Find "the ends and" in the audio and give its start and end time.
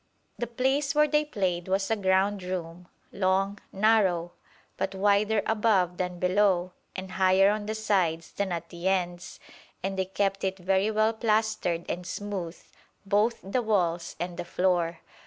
8.69-9.99